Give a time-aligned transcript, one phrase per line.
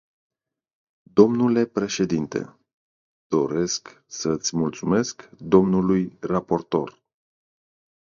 [1.05, 2.57] Dle președinte,
[3.27, 7.01] doresc să îi mulțumesc dlui raportor.